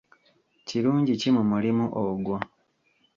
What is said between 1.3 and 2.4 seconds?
mu mulimu ogwo?